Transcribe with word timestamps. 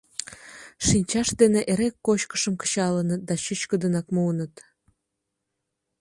Шинчашт 0.85 1.33
дене 1.41 1.61
эре 1.71 1.89
кочкышым 2.05 2.55
кычалыныт 2.61 3.21
да 3.27 3.35
чӱчкыдынак 3.43 4.07
муыныт. 4.15 4.53